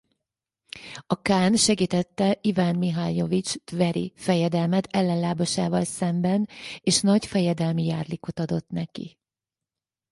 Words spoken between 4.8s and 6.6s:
ellenlábasával szemben